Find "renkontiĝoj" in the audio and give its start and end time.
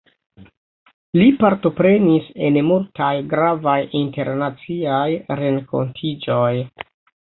5.45-6.53